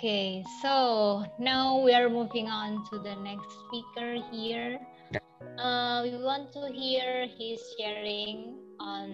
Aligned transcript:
Okay, 0.00 0.42
so 0.64 1.28
now 1.36 1.76
we 1.76 1.92
are 1.92 2.08
moving 2.08 2.48
on 2.48 2.88
to 2.88 2.96
the 2.96 3.20
next 3.20 3.52
speaker 3.68 4.16
here. 4.32 4.80
Uh, 5.60 6.00
we 6.08 6.16
want 6.16 6.48
to 6.56 6.72
hear 6.72 7.28
his 7.36 7.60
sharing 7.76 8.56
on 8.80 9.12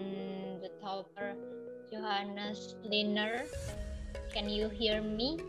the 0.62 0.70
topic 0.78 1.34
Johannes 1.90 2.78
Lindner. 2.86 3.50
Can 4.30 4.46
you 4.46 4.70
hear 4.70 5.02
me? 5.02 5.42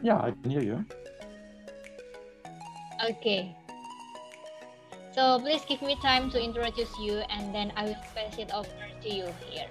Yeah, 0.00 0.24
I 0.24 0.32
can 0.32 0.48
hear 0.48 0.64
you. 0.64 0.80
Okay. 3.04 3.52
So 5.12 5.36
please 5.36 5.68
give 5.68 5.84
me 5.84 6.00
time 6.00 6.32
to 6.32 6.40
introduce 6.40 6.96
you 6.96 7.20
and 7.28 7.54
then 7.54 7.76
I 7.76 7.92
will 7.92 8.04
pass 8.16 8.40
it 8.40 8.48
over 8.56 8.72
to 9.04 9.08
you 9.12 9.28
here. 9.44 9.68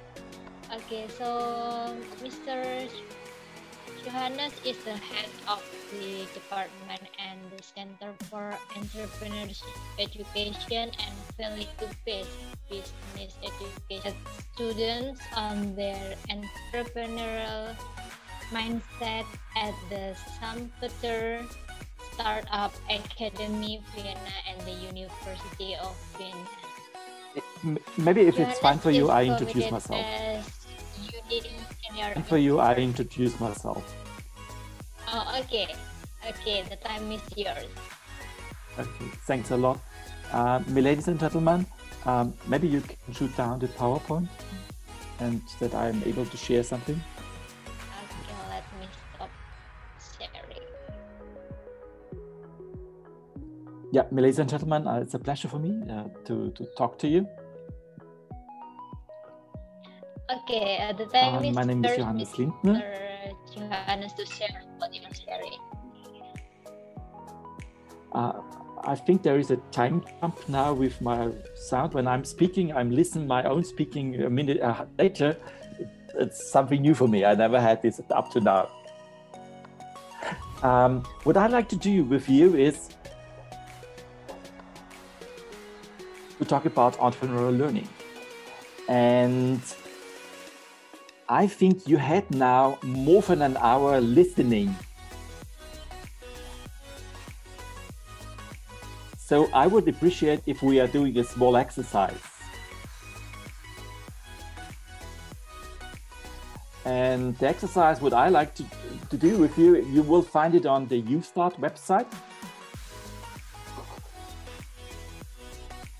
Okay, 0.69 1.09
so 1.17 1.97
Mr. 2.21 2.85
Johannes 4.03 4.51
is 4.65 4.75
the 4.83 4.91
head 4.91 5.29
of 5.47 5.63
the 5.91 6.27
department 6.33 7.07
and 7.17 7.39
the 7.55 7.63
Center 7.63 8.11
for 8.27 8.51
Entrepreneurship 8.75 9.63
Education 9.97 10.91
and 10.91 11.15
Value-Based 11.39 12.29
Business 12.69 13.31
Education. 13.39 14.13
Students 14.55 15.21
on 15.37 15.75
their 15.75 16.15
entrepreneurial 16.27 17.75
mindset 18.51 19.25
at 19.55 19.73
the 19.89 20.15
Schumpeter 20.35 21.47
Startup 22.11 22.73
Academy 22.89 23.81
Vienna 23.95 24.35
and 24.51 24.59
the 24.67 24.75
University 24.83 25.75
of 25.79 25.95
Vienna. 26.17 26.62
Maybe 27.97 28.21
if 28.21 28.39
it's 28.39 28.59
fine 28.59 28.79
for 28.79 28.91
you, 28.91 29.09
I 29.09 29.23
introduce 29.25 29.71
myself 29.71 30.05
and 32.15 32.25
for 32.25 32.37
you, 32.37 32.59
I 32.59 32.75
introduce 32.75 33.39
myself. 33.39 33.83
Oh, 35.07 35.41
okay. 35.41 35.67
Okay, 36.27 36.63
the 36.69 36.75
time 36.77 37.11
is 37.11 37.21
yours. 37.35 37.67
Okay, 38.79 39.09
thanks 39.27 39.51
a 39.51 39.57
lot. 39.57 39.79
Uh, 40.31 40.61
ladies 40.67 41.07
and 41.07 41.19
gentlemen, 41.19 41.65
um, 42.05 42.33
maybe 42.47 42.67
you 42.67 42.81
can 42.81 43.13
shoot 43.13 43.35
down 43.37 43.59
the 43.59 43.67
PowerPoint 43.67 44.27
and 45.19 45.41
that 45.59 45.75
I'm 45.75 46.01
able 46.05 46.25
to 46.25 46.37
share 46.37 46.63
something. 46.63 46.99
Yeah, 53.93 54.05
ladies 54.09 54.39
and 54.39 54.49
gentlemen, 54.49 54.87
uh, 54.87 55.01
it's 55.01 55.13
a 55.13 55.19
pleasure 55.19 55.47
for 55.47 55.59
me 55.59 55.79
uh, 55.87 56.05
to, 56.25 56.49
to 56.55 56.65
talk 56.75 56.97
to 56.97 57.07
you. 57.07 57.27
Okay, 60.27 60.79
uh, 60.81 60.93
the 60.93 61.05
time 61.05 61.45
uh, 61.45 61.51
my 61.51 61.63
name 61.63 61.85
is 61.85 61.95
Johannes 61.95 62.35
Lindner. 62.39 62.81
Johannes 63.53 64.13
to 64.13 64.25
share 64.25 64.63
what 64.79 64.95
you're 64.95 65.03
sharing. 65.13 65.59
Uh, 68.13 68.41
I 68.83 68.95
think 68.95 69.21
there 69.21 69.37
is 69.37 69.51
a 69.51 69.57
time 69.69 70.03
jump 70.19 70.49
now 70.49 70.73
with 70.73 70.99
my 70.99 71.29
sound. 71.53 71.93
When 71.93 72.07
I'm 72.07 72.25
speaking, 72.25 72.73
I'm 72.73 72.89
listening 72.89 73.27
my 73.27 73.43
own 73.43 73.63
speaking 73.63 74.23
a 74.23 74.29
minute 74.29 74.59
uh, 74.59 74.85
later. 74.97 75.37
It's 76.15 76.49
something 76.49 76.81
new 76.81 76.95
for 76.95 77.07
me. 77.07 77.25
I 77.25 77.35
never 77.35 77.61
had 77.61 77.83
this 77.83 78.01
up 78.09 78.31
to 78.31 78.39
now. 78.39 78.71
Um, 80.63 81.03
what 81.25 81.35
I'd 81.35 81.51
like 81.51 81.67
to 81.69 81.75
do 81.75 82.05
with 82.05 82.29
you 82.29 82.55
is 82.55 82.87
to 86.39 86.45
talk 86.45 86.65
about 86.65 86.97
entrepreneurial 86.97 87.57
learning. 87.57 87.87
And 88.87 89.61
I 91.29 91.47
think 91.47 91.87
you 91.87 91.97
had 91.97 92.29
now 92.31 92.77
more 92.83 93.21
than 93.21 93.41
an 93.41 93.57
hour 93.57 94.01
listening. 94.01 94.75
So 99.17 99.49
I 99.53 99.67
would 99.67 99.87
appreciate 99.87 100.41
if 100.45 100.61
we 100.61 100.79
are 100.79 100.87
doing 100.87 101.17
a 101.17 101.23
small 101.23 101.55
exercise. 101.55 102.19
And 106.85 107.37
the 107.37 107.47
exercise 107.47 108.01
what 108.01 108.13
I 108.13 108.27
like 108.27 108.53
to, 108.55 108.65
to 109.09 109.17
do 109.17 109.37
with 109.37 109.57
you, 109.57 109.77
you 109.77 110.03
will 110.03 110.21
find 110.21 110.53
it 110.53 110.65
on 110.65 110.87
the 110.87 111.01
YouthStart 111.01 111.57
website. 111.57 112.11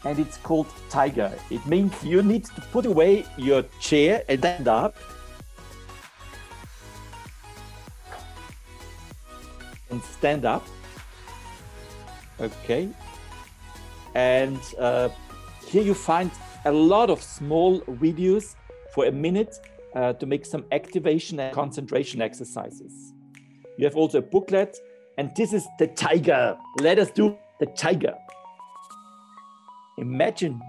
And 0.06 0.20
it's 0.20 0.38
called 0.38 0.68
Tiger. 0.90 1.32
It 1.50 1.66
means 1.66 1.92
you 2.04 2.22
need 2.22 2.46
to 2.46 2.62
put 2.72 2.86
away 2.86 3.26
your 3.38 3.64
chair 3.80 4.24
and 4.28 4.40
stand 4.40 4.68
up 4.68 4.96
and 9.90 10.04
stand 10.04 10.46
up. 10.46 10.66
Okay. 12.40 12.90
And 14.16 14.60
uh, 14.78 15.10
here 15.68 15.84
you 15.84 15.94
find 15.94 16.32
a 16.66 16.72
lot 16.72 17.10
of 17.10 17.22
small 17.22 17.82
videos 17.82 18.56
for 18.94 19.06
a 19.06 19.12
minute 19.12 19.56
uh, 19.96 20.14
to 20.14 20.26
make 20.26 20.46
some 20.46 20.66
activation 20.72 21.40
and 21.40 21.54
concentration 21.56 22.22
exercises. 22.22 23.14
You 23.78 23.86
have 23.86 23.96
also 23.96 24.20
a 24.20 24.22
booklet, 24.22 24.78
and 25.18 25.32
this 25.36 25.54
is 25.54 25.66
the 25.80 25.88
tiger. 25.88 26.58
Let 26.80 27.00
us 27.00 27.12
do 27.12 27.38
the 27.60 27.68
tiger. 27.68 28.16
Imagine 29.98 30.60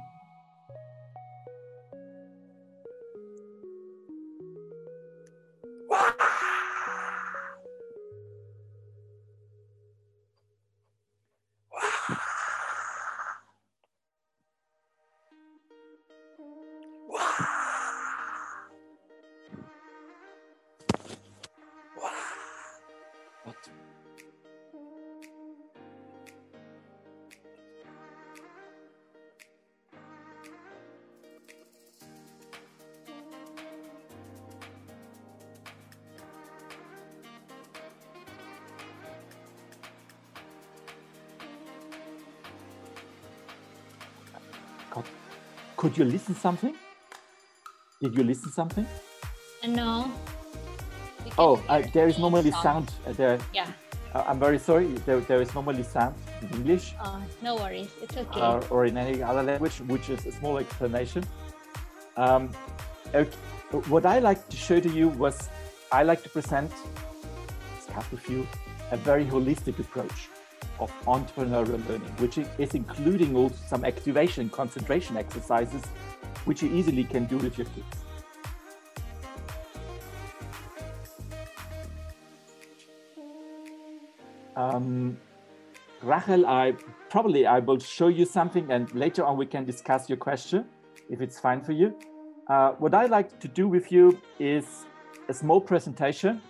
Could 45.77 45.97
you 45.99 46.05
listen 46.05 46.35
something? 46.35 46.75
Did 48.01 48.15
you 48.17 48.25
listen 48.25 48.53
something? 48.53 48.87
Uh, 49.63 49.67
no. 49.67 50.11
Oh, 51.39 51.63
uh, 51.69 51.83
there 51.93 52.07
is 52.09 52.19
normally 52.19 52.51
sound. 52.51 52.93
Uh, 53.07 53.13
there. 53.13 53.39
Yeah. 53.53 53.67
Uh, 54.15 54.25
I'm 54.27 54.39
very 54.39 54.59
sorry. 54.59 54.87
There, 55.07 55.21
there 55.21 55.41
is 55.41 55.53
normally 55.55 55.83
sound 55.83 56.15
in 56.43 56.49
English. 56.59 56.95
Oh, 57.03 57.21
no 57.43 57.57
worries. 57.57 57.91
It's 58.03 58.17
okay. 58.17 58.67
or 58.71 58.85
in 58.87 58.97
any 58.97 59.23
other 59.23 59.43
language, 59.43 59.79
which 59.89 60.11
is 60.11 60.25
a 60.27 60.33
small 60.33 60.59
explanation. 60.59 61.25
Um, 62.17 62.51
okay. 63.15 63.37
What 63.89 64.07
I 64.07 64.21
like 64.21 64.49
to 64.51 64.57
show 64.57 64.79
to 64.79 64.89
you 64.89 65.09
was 65.09 65.49
I 65.91 66.03
like 66.03 66.23
to 66.23 66.29
present, 66.29 66.71
discuss 67.77 68.11
with 68.13 68.29
you, 68.31 68.47
a 68.93 68.97
very 68.97 69.25
holistic 69.25 69.79
approach 69.79 70.29
of 70.81 70.93
entrepreneurial 71.07 71.87
learning, 71.89 72.13
which 72.19 72.39
is 72.39 72.75
including 72.75 73.37
also 73.37 73.57
some 73.67 73.85
activation 73.85 74.49
concentration 74.51 75.17
exercises, 75.17 75.83
which 76.45 76.63
you 76.63 76.71
easily 76.75 77.05
can 77.05 77.27
do 77.27 77.37
with 77.39 77.57
your 77.59 77.67
kids. 77.67 78.05
Um, 84.57 85.19
Rachel, 86.03 86.47
I 86.47 86.75
probably 87.09 87.47
I 87.47 87.59
will 87.59 87.79
show 87.79 88.09
you 88.09 88.25
something 88.25 88.71
and 88.71 88.93
later 88.95 89.25
on 89.25 89.37
we 89.37 89.47
can 89.47 89.65
discuss 89.65 90.09
your 90.09 90.19
question 90.19 90.67
if 91.11 91.21
it's 91.21 91.41
fine 91.41 91.61
for 91.61 91.73
you. 91.73 91.97
Uh, 92.49 92.73
what 92.73 92.95
I 92.95 93.07
like 93.07 93.41
to 93.41 93.49
do 93.49 93.67
with 93.67 93.91
you 93.91 94.21
is 94.39 94.85
a 95.29 95.35
small 95.35 95.61
presentation 95.61 96.43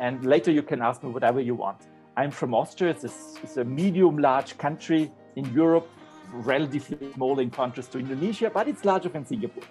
and 0.00 0.24
later 0.24 0.50
you 0.50 0.62
can 0.62 0.80
ask 0.82 1.02
me 1.02 1.10
whatever 1.10 1.40
you 1.40 1.54
want. 1.54 1.82
I'm 2.16 2.30
from 2.30 2.54
Austria. 2.54 2.90
It's 2.90 3.04
a, 3.04 3.10
it's 3.42 3.56
a 3.56 3.64
medium 3.64 4.18
large 4.18 4.56
country 4.56 5.10
in 5.36 5.52
Europe, 5.52 5.88
relatively 6.32 7.12
small 7.12 7.40
in 7.40 7.50
contrast 7.50 7.92
to 7.92 7.98
Indonesia, 7.98 8.50
but 8.50 8.68
it's 8.68 8.84
larger 8.84 9.08
than 9.08 9.26
Singapore. 9.26 9.64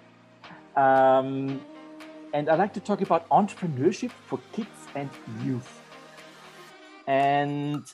Um, 0.76 1.60
and 2.34 2.48
I 2.48 2.56
like 2.56 2.74
to 2.74 2.80
talk 2.80 3.00
about 3.00 3.28
entrepreneurship 3.28 4.10
for 4.10 4.38
kids 4.52 4.88
and 4.94 5.08
youth. 5.42 5.80
And 7.06 7.84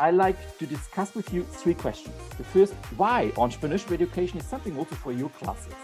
I 0.00 0.10
like 0.10 0.58
to 0.58 0.66
discuss 0.66 1.14
with 1.14 1.32
you 1.32 1.44
three 1.44 1.74
questions. 1.74 2.14
The 2.36 2.44
first, 2.44 2.74
why 2.96 3.32
entrepreneurship 3.36 3.92
education 3.92 4.38
is 4.38 4.44
something 4.44 4.76
also 4.76 4.94
for 4.96 5.12
your 5.12 5.28
classes. 5.30 5.74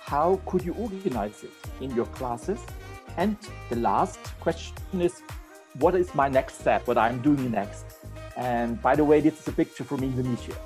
How 0.00 0.40
could 0.46 0.64
you 0.64 0.74
organize 0.74 1.44
it 1.44 1.52
in 1.80 1.94
your 1.94 2.06
classes? 2.06 2.60
And 3.16 3.36
the 3.68 3.76
last 3.76 4.18
question 4.40 5.00
is, 5.00 5.22
what 5.78 5.94
is 5.94 6.14
my 6.14 6.28
next 6.28 6.60
step? 6.60 6.86
What 6.86 6.98
I'm 6.98 7.20
doing 7.22 7.50
next? 7.50 7.84
And 8.36 8.80
by 8.80 8.96
the 8.96 9.04
way, 9.04 9.20
this 9.20 9.40
is 9.40 9.48
a 9.48 9.52
picture 9.52 9.84
from 9.84 10.02
Indonesia. 10.02 10.56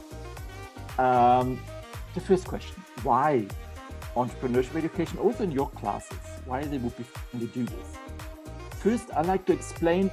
Um, 0.99 1.61
the 2.15 2.21
first 2.21 2.47
question: 2.47 2.77
Why 3.03 3.47
entrepreneurship 4.17 4.77
education? 4.77 5.19
Also 5.19 5.45
in 5.45 5.51
your 5.51 5.69
classes, 5.71 6.19
why 6.47 6.65
they 6.65 6.79
would 6.79 6.97
be 6.97 7.05
to 7.39 7.47
do 7.47 7.65
this? 7.65 7.99
First, 8.81 9.11
I 9.15 9.23
like 9.23 9.45
to 9.47 9.53
explain 9.53 10.11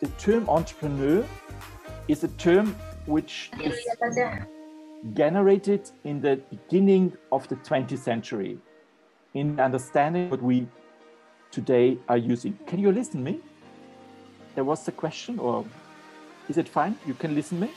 the 0.00 0.08
term 0.18 0.48
entrepreneur 0.48 1.24
is 2.08 2.24
a 2.24 2.28
term 2.28 2.74
which 3.06 3.50
is 3.62 3.78
generated 5.12 5.90
in 6.04 6.20
the 6.20 6.40
beginning 6.50 7.12
of 7.30 7.46
the 7.48 7.56
20th 7.56 7.98
century 7.98 8.58
in 9.34 9.60
understanding 9.60 10.30
what 10.30 10.42
we 10.42 10.66
today 11.54 11.96
are 12.08 12.16
using. 12.16 12.58
Can 12.66 12.80
you 12.80 12.90
listen 12.90 13.22
me? 13.22 13.40
There 14.56 14.64
was 14.64 14.86
a 14.88 14.92
question 14.92 15.38
or 15.38 15.64
is 16.48 16.58
it 16.58 16.68
fine? 16.68 16.96
You 17.06 17.14
can 17.14 17.34
listen 17.34 17.60
me? 17.60 17.70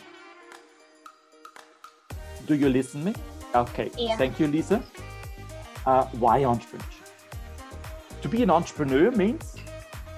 Do 2.47 2.55
you 2.55 2.69
listen 2.69 3.03
me? 3.03 3.13
Okay, 3.53 3.91
yeah. 3.97 4.17
thank 4.17 4.39
you, 4.39 4.47
Lisa. 4.47 4.81
Uh, 5.85 6.05
why 6.23 6.41
entrepreneurship? 6.41 7.11
To 8.21 8.27
be 8.27 8.41
an 8.41 8.49
entrepreneur 8.49 9.11
means 9.11 9.55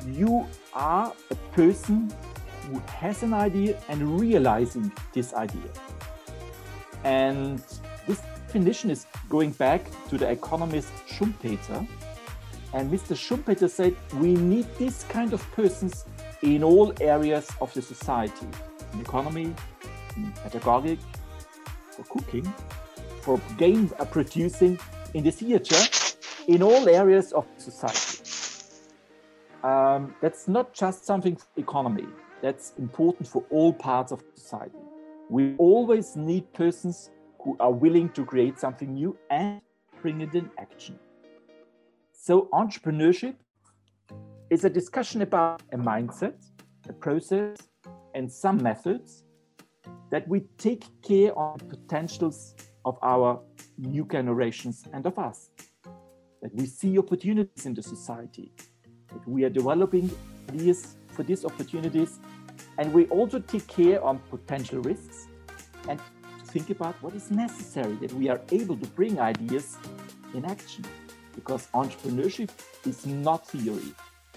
you 0.07 0.47
are 0.73 1.13
a 1.29 1.35
person 1.51 2.11
who 2.63 2.79
has 2.87 3.23
an 3.23 3.33
idea 3.33 3.77
and 3.89 4.19
realizing 4.19 4.91
this 5.13 5.33
idea. 5.33 5.69
And 7.03 7.61
this 8.07 8.21
definition 8.45 8.89
is 8.89 9.05
going 9.27 9.51
back 9.51 9.81
to 10.09 10.17
the 10.17 10.29
economist 10.29 10.89
Schumpeter. 11.07 11.85
And 12.73 12.91
Mr. 12.91 13.15
Schumpeter 13.15 13.69
said 13.69 13.95
we 14.15 14.35
need 14.35 14.67
this 14.77 15.03
kind 15.05 15.33
of 15.33 15.41
persons 15.51 16.05
in 16.41 16.63
all 16.63 16.93
areas 17.01 17.49
of 17.61 17.73
the 17.73 17.81
society 17.81 18.47
in 18.93 19.01
economy, 19.01 19.53
in 20.15 20.31
pedagogic, 20.43 20.99
for 21.91 22.03
cooking, 22.03 22.51
for 23.21 23.39
game 23.57 23.89
producing, 24.11 24.79
in 25.13 25.23
the 25.23 25.31
theater, 25.31 25.77
in 26.47 26.61
all 26.61 26.87
areas 26.87 27.31
of 27.33 27.45
society. 27.57 28.23
Um, 29.63 30.15
that's 30.21 30.47
not 30.47 30.73
just 30.73 31.05
something 31.05 31.35
for 31.35 31.47
economy, 31.57 32.07
that's 32.41 32.73
important 32.77 33.27
for 33.27 33.43
all 33.49 33.73
parts 33.73 34.11
of 34.11 34.23
society. 34.35 34.77
We 35.29 35.55
always 35.57 36.15
need 36.15 36.51
persons 36.53 37.11
who 37.41 37.57
are 37.59 37.71
willing 37.71 38.09
to 38.09 38.25
create 38.25 38.59
something 38.59 38.93
new 38.93 39.17
and 39.29 39.61
bring 40.01 40.21
it 40.21 40.33
in 40.33 40.49
action. 40.57 40.97
So, 42.21 42.49
entrepreneurship 42.51 43.35
is 44.49 44.65
a 44.65 44.69
discussion 44.69 45.21
about 45.21 45.61
a 45.71 45.77
mindset, 45.77 46.35
a 46.89 46.93
process, 46.93 47.57
and 48.13 48.29
some 48.29 48.61
methods 48.61 49.23
that 50.11 50.27
we 50.27 50.41
take 50.57 50.83
care 51.01 51.31
of 51.39 51.59
the 51.59 51.77
potentials 51.77 52.55
of 52.83 52.97
our 53.03 53.41
new 53.77 54.05
generations 54.05 54.83
and 54.91 55.05
of 55.05 55.17
us. 55.17 55.49
That 56.41 56.53
we 56.53 56.65
see 56.65 56.99
opportunities 56.99 57.65
in 57.65 57.73
the 57.73 57.81
society, 57.81 58.51
that 59.13 59.25
we 59.25 59.45
are 59.45 59.49
developing 59.49 60.11
these 60.51 60.97
for 61.13 61.23
these 61.23 61.45
opportunities, 61.45 62.19
and 62.77 62.93
we 62.93 63.05
also 63.05 63.39
take 63.39 63.65
care 63.67 64.03
on 64.03 64.19
potential 64.29 64.81
risks 64.81 65.27
and 65.87 66.01
think 66.47 66.69
about 66.69 67.01
what 67.01 67.15
is 67.15 67.31
necessary 67.31 67.95
that 68.01 68.11
we 68.11 68.27
are 68.27 68.41
able 68.51 68.75
to 68.75 68.87
bring 68.87 69.21
ideas 69.21 69.77
in 70.33 70.43
action. 70.43 70.83
Because 71.39 71.67
entrepreneurship 71.73 72.49
is 72.85 73.05
not 73.05 73.47
theory. 73.47 73.93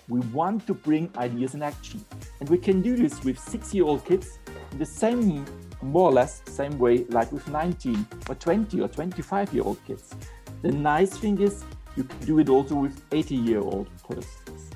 We 0.08 0.20
want 0.38 0.66
to 0.68 0.74
bring 0.74 1.10
ideas 1.16 1.54
in 1.54 1.62
action. 1.62 2.04
And 2.38 2.48
we 2.48 2.58
can 2.58 2.80
do 2.80 2.96
this 2.96 3.24
with 3.24 3.38
six 3.38 3.74
year 3.74 3.84
old 3.84 4.04
kids 4.04 4.38
in 4.70 4.78
the 4.78 4.86
same, 4.86 5.44
more 5.82 6.08
or 6.10 6.12
less, 6.12 6.42
same 6.46 6.78
way 6.78 7.04
like 7.18 7.32
with 7.32 7.46
19 7.48 8.06
or 8.28 8.36
20 8.36 8.80
or 8.80 8.88
25 8.88 9.52
year 9.52 9.64
old 9.64 9.84
kids. 9.84 10.14
The 10.62 10.70
nice 10.70 11.16
thing 11.18 11.40
is, 11.40 11.64
you 11.96 12.04
can 12.04 12.20
do 12.20 12.38
it 12.38 12.48
also 12.48 12.76
with 12.76 13.02
80 13.10 13.34
year 13.34 13.60
old 13.60 13.88
persons. 14.08 14.70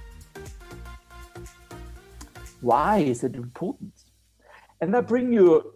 Why 2.61 2.99
is 2.99 3.23
it 3.23 3.37
important? 3.37 3.93
And 4.81 4.97
I 4.97 5.01
bring 5.01 5.33
you 5.33 5.75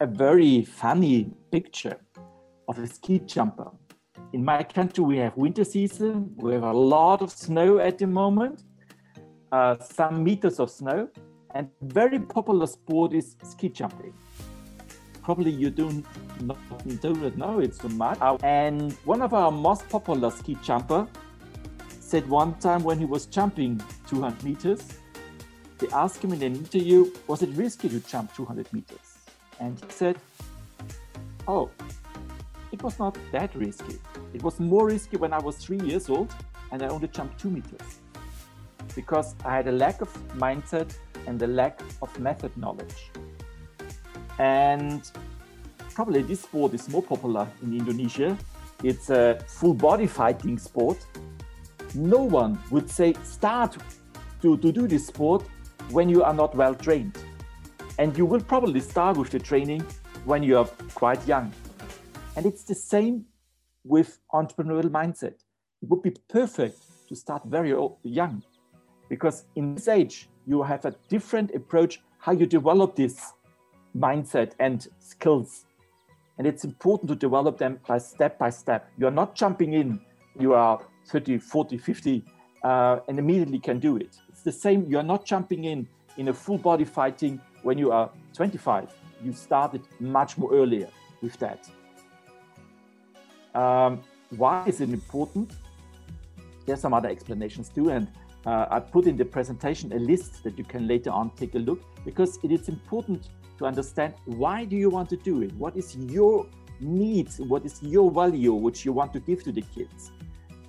a 0.00 0.06
very 0.06 0.64
funny 0.64 1.30
picture 1.52 1.98
of 2.68 2.78
a 2.78 2.86
ski 2.86 3.20
jumper. 3.20 3.70
In 4.32 4.44
my 4.44 4.62
country, 4.62 5.02
we 5.02 5.16
have 5.18 5.36
winter 5.36 5.64
season. 5.64 6.32
We 6.36 6.52
have 6.52 6.62
a 6.62 6.72
lot 6.72 7.20
of 7.20 7.32
snow 7.32 7.80
at 7.80 7.98
the 7.98 8.06
moment, 8.06 8.62
uh, 9.50 9.76
some 9.80 10.22
meters 10.22 10.60
of 10.60 10.70
snow, 10.70 11.08
and 11.54 11.68
very 11.82 12.20
popular 12.20 12.66
sport 12.66 13.12
is 13.12 13.34
ski 13.42 13.68
jumping. 13.68 14.14
Probably 15.22 15.50
you 15.50 15.70
don't, 15.70 16.06
not, 16.42 16.58
don't 17.00 17.36
know 17.36 17.58
it's 17.58 17.80
so 17.80 17.88
much. 17.88 18.18
And 18.44 18.92
one 19.04 19.20
of 19.20 19.34
our 19.34 19.50
most 19.50 19.88
popular 19.88 20.30
ski 20.30 20.56
jumper 20.62 21.08
said 21.88 22.28
one 22.28 22.54
time 22.60 22.84
when 22.84 22.98
he 23.00 23.06
was 23.06 23.26
jumping 23.26 23.82
200 24.08 24.44
meters, 24.44 24.80
they 25.78 25.88
asked 25.88 26.22
him 26.22 26.32
in 26.32 26.42
an 26.42 26.54
interview, 26.54 27.10
was 27.26 27.42
it 27.42 27.50
risky 27.50 27.88
to 27.88 27.98
jump 28.00 28.32
200 28.34 28.72
meters? 28.72 29.18
And 29.58 29.76
he 29.78 29.90
said, 29.90 30.16
Oh, 31.48 31.70
it 32.72 32.82
was 32.82 32.98
not 32.98 33.18
that 33.32 33.54
risky. 33.54 33.98
It 34.32 34.42
was 34.42 34.60
more 34.60 34.86
risky 34.86 35.16
when 35.16 35.32
I 35.32 35.38
was 35.38 35.56
three 35.56 35.80
years 35.80 36.08
old 36.08 36.34
and 36.70 36.82
I 36.82 36.88
only 36.88 37.08
jumped 37.08 37.40
two 37.40 37.50
meters 37.50 38.00
because 38.94 39.34
I 39.44 39.56
had 39.56 39.68
a 39.68 39.72
lack 39.72 40.00
of 40.00 40.12
mindset 40.36 40.92
and 41.26 41.40
a 41.42 41.46
lack 41.46 41.80
of 42.02 42.18
method 42.18 42.56
knowledge. 42.56 43.10
And 44.38 45.10
probably 45.94 46.22
this 46.22 46.42
sport 46.42 46.74
is 46.74 46.88
more 46.88 47.02
popular 47.02 47.46
in 47.62 47.74
Indonesia. 47.74 48.36
It's 48.82 49.10
a 49.10 49.38
full 49.46 49.74
body 49.74 50.06
fighting 50.06 50.58
sport. 50.58 51.04
No 51.94 52.22
one 52.22 52.58
would 52.70 52.88
say 52.88 53.14
start 53.22 53.76
to, 54.42 54.56
to 54.56 54.72
do 54.72 54.86
this 54.86 55.06
sport 55.06 55.44
when 55.90 56.08
you 56.08 56.22
are 56.22 56.34
not 56.34 56.54
well 56.54 56.74
trained. 56.74 57.18
And 57.98 58.16
you 58.16 58.24
will 58.24 58.40
probably 58.40 58.80
start 58.80 59.16
with 59.18 59.30
the 59.30 59.38
training 59.38 59.84
when 60.24 60.42
you 60.42 60.56
are 60.56 60.66
quite 60.94 61.26
young. 61.26 61.52
And 62.36 62.46
it's 62.46 62.64
the 62.64 62.74
same 62.74 63.24
with 63.84 64.18
entrepreneurial 64.32 64.90
mindset. 64.90 65.34
It 65.82 65.88
would 65.88 66.02
be 66.02 66.14
perfect 66.28 66.78
to 67.08 67.16
start 67.16 67.42
very 67.44 67.74
young 68.02 68.42
because 69.08 69.44
in 69.56 69.74
this 69.74 69.88
age, 69.88 70.28
you 70.46 70.62
have 70.62 70.84
a 70.84 70.94
different 71.08 71.54
approach 71.54 72.00
how 72.18 72.32
you 72.32 72.46
develop 72.46 72.96
this 72.96 73.32
mindset 73.96 74.52
and 74.58 74.86
skills. 74.98 75.64
And 76.38 76.46
it's 76.46 76.64
important 76.64 77.08
to 77.08 77.16
develop 77.16 77.58
them 77.58 77.80
by 77.86 77.98
step 77.98 78.38
by 78.38 78.50
step. 78.50 78.90
You're 78.98 79.10
not 79.10 79.34
jumping 79.34 79.72
in, 79.72 80.00
you 80.38 80.54
are 80.54 80.80
30, 81.06 81.38
40, 81.38 81.78
50, 81.78 82.24
uh, 82.62 83.00
and 83.08 83.18
immediately 83.18 83.58
can 83.58 83.78
do 83.78 83.96
it. 83.96 84.16
It's 84.28 84.42
the 84.42 84.52
same, 84.52 84.86
you're 84.88 85.02
not 85.02 85.24
jumping 85.24 85.64
in 85.64 85.88
in 86.16 86.28
a 86.28 86.34
full 86.34 86.58
body 86.58 86.84
fighting 86.84 87.40
when 87.62 87.78
you 87.78 87.90
are 87.92 88.10
25, 88.34 88.94
you 89.22 89.32
started 89.32 89.82
much 89.98 90.38
more 90.38 90.52
earlier 90.54 90.88
with 91.20 91.36
that. 91.38 91.68
Um, 93.54 94.02
why 94.36 94.64
is 94.66 94.80
it 94.80 94.90
important? 94.90 95.52
There's 96.66 96.80
some 96.80 96.94
other 96.94 97.08
explanations 97.08 97.68
too, 97.68 97.90
and 97.90 98.08
uh, 98.46 98.66
I 98.70 98.80
put 98.80 99.06
in 99.06 99.16
the 99.16 99.24
presentation 99.24 99.92
a 99.92 99.98
list 99.98 100.42
that 100.44 100.56
you 100.56 100.64
can 100.64 100.86
later 100.86 101.10
on 101.10 101.30
take 101.30 101.54
a 101.54 101.58
look 101.58 101.80
because 102.04 102.38
it 102.42 102.52
is 102.52 102.68
important 102.68 103.28
to 103.58 103.66
understand 103.66 104.14
why 104.24 104.64
do 104.64 104.76
you 104.76 104.88
want 104.88 105.10
to 105.10 105.16
do 105.16 105.42
it? 105.42 105.52
What 105.54 105.76
is 105.76 105.96
your 105.96 106.46
needs? 106.80 107.38
What 107.38 107.64
is 107.64 107.82
your 107.82 108.10
value 108.10 108.54
which 108.54 108.84
you 108.84 108.92
want 108.92 109.12
to 109.12 109.20
give 109.20 109.42
to 109.44 109.52
the 109.52 109.62
kids? 109.62 110.10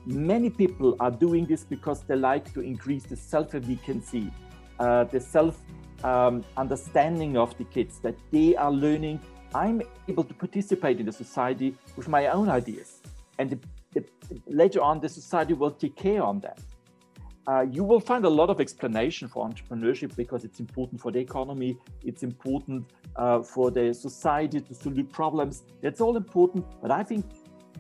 Many 0.06 0.50
people 0.50 0.98
are 1.00 1.12
doing 1.12 1.46
this 1.46 1.64
because 1.64 2.02
they 2.02 2.16
like 2.16 2.54
to 2.54 2.62
increase 2.62 3.04
the 3.04 3.16
self-efficacy, 3.16 4.32
uh, 4.80 5.06
the 5.06 5.20
self 5.20 5.62
um, 6.04 6.44
understanding 6.58 7.38
of 7.38 7.56
the 7.58 7.64
kids 7.64 8.00
that 8.00 8.16
they 8.32 8.56
are 8.56 8.72
learning 8.72 9.20
i'm 9.54 9.82
able 10.08 10.24
to 10.24 10.34
participate 10.34 11.00
in 11.00 11.06
the 11.06 11.12
society 11.12 11.76
with 11.96 12.08
my 12.08 12.28
own 12.28 12.50
ideas. 12.50 13.02
And 13.40 13.50
the, 13.50 13.60
the, 13.94 14.04
later 14.48 14.82
on 14.82 15.00
the 15.00 15.10
society 15.10 15.54
will 15.54 15.72
take 15.72 15.96
care 15.96 16.24
on 16.24 16.40
that. 16.42 16.60
Uh, 17.48 17.62
you 17.62 17.84
will 17.84 18.00
find 18.00 18.24
a 18.24 18.30
lot 18.30 18.50
of 18.52 18.62
explanation 18.62 19.28
for 19.28 19.50
entrepreneurship 19.50 20.16
because 20.16 20.44
it's 20.46 20.60
important 20.60 21.02
for 21.02 21.12
the 21.12 21.20
economy 21.20 21.76
it's 22.04 22.22
important 22.22 22.86
uh, 23.16 23.42
for 23.42 23.72
the 23.72 23.94
society 23.94 24.62
to 24.62 24.76
solve 24.76 25.12
problems. 25.12 25.64
That's 25.82 26.02
all 26.02 26.18
important 26.18 26.66
but 26.82 26.92
i 26.92 27.04
think 27.04 27.26